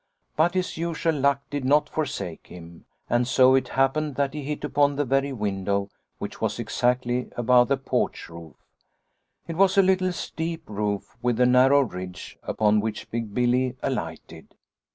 "But 0.35 0.55
his 0.55 0.77
usual 0.77 1.13
luck 1.13 1.43
did 1.51 1.63
not 1.63 1.87
forsake 1.87 2.47
him, 2.47 2.85
and 3.07 3.27
so 3.27 3.53
it 3.53 3.67
happened 3.67 4.15
that 4.15 4.33
he 4.33 4.41
hit 4.43 4.63
upon 4.63 4.95
the 4.95 5.05
very 5.05 5.27
Snow 5.29 5.33
White 5.33 5.51
69 5.51 5.55
window 5.75 5.89
which 6.17 6.41
was 6.41 6.57
exactly 6.57 7.29
above 7.37 7.67
the 7.67 7.77
porch 7.77 8.27
roof." 8.27 8.55
It 9.47 9.57
was 9.57 9.77
a 9.77 9.83
little, 9.83 10.11
steep 10.11 10.67
roof 10.67 11.15
with 11.21 11.39
a 11.39 11.45
narrow 11.45 11.81
ridge 11.81 12.39
upon 12.41 12.79
which 12.79 13.11
Big 13.11 13.31
Billy 13.35 13.77
alighted. 13.83 14.55